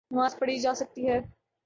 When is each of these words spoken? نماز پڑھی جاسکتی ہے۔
نماز 0.11 0.39
پڑھی 0.39 0.57
جاسکتی 0.59 1.07
ہے۔ 1.09 1.19